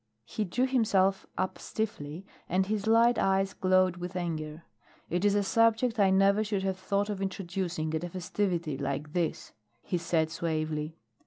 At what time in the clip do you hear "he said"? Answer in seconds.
9.83-10.31